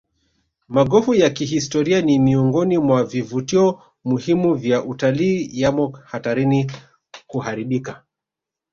[0.67, 6.71] Magofu ya kihistoria ni miongoni mwa vivutio muhimu vya utalii yamo hatarini
[7.27, 8.03] kuharibika